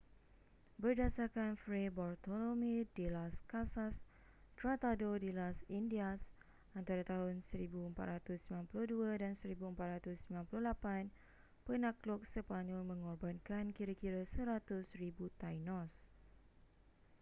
[0.83, 3.95] berdasarkan fray bartolomé de las casas
[4.59, 6.19] tratado de las indias
[6.77, 11.13] antara tahun 1492 dan 1498
[11.69, 15.91] penakluk sepanyol mengorbankan kira-kira 100,000 tainos